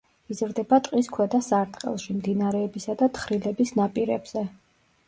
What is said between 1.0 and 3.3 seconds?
ქვედა სარტყელში, მდინარეებისა და